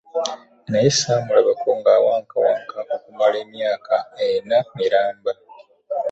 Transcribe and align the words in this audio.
Naye 0.69 0.89
ssaamulabako 0.93 1.69
ng'awankawanka 1.79 2.79
okumala 2.95 3.35
emyaka 3.45 3.95
ena 4.27 4.57
miramba 4.75 5.31